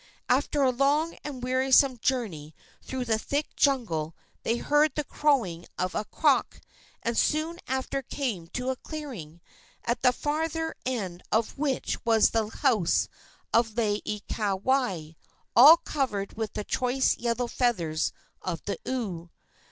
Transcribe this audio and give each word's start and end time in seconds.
After 0.29 0.63
a 0.63 0.71
long 0.71 1.15
and 1.23 1.43
wearisome 1.43 1.99
journey 1.99 2.55
through 2.81 3.05
the 3.05 3.19
thick 3.19 3.55
jungle 3.55 4.15
they 4.41 4.57
heard 4.57 4.95
the 4.95 5.03
crowing 5.03 5.67
of 5.77 5.93
a 5.93 6.05
cock, 6.05 6.59
and 7.03 7.15
soon 7.15 7.59
after 7.67 8.01
came 8.01 8.47
to 8.47 8.71
a 8.71 8.75
clearing, 8.77 9.41
at 9.83 10.01
the 10.01 10.11
farther 10.11 10.73
end 10.87 11.21
of 11.31 11.55
which 11.55 12.03
was 12.03 12.31
the 12.31 12.47
house 12.47 13.09
of 13.53 13.75
Laieikawai, 13.75 15.17
all 15.55 15.77
covered 15.77 16.33
with 16.35 16.53
the 16.53 16.63
choice 16.63 17.15
yellow 17.19 17.45
feathers 17.45 18.11
of 18.41 18.63
the 18.63 18.79
oo. 18.87 19.29